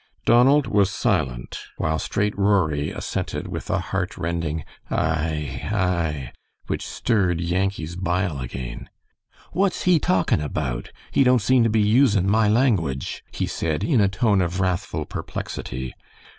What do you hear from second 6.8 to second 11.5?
stirred Yankee's bile again. "What's he talkin' about? He don't